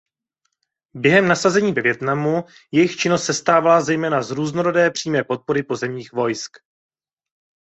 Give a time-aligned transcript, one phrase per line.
[0.93, 6.57] Během nasazení ve Vietnamu jejich činnost sestávala zejména z různorodé přímé podpory pozemních vojsk.